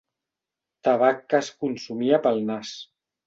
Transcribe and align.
Tabac 0.87 1.19
que 1.33 1.41
es 1.45 1.51
consumia 1.65 2.21
pel 2.27 2.43
nas. 2.51 2.73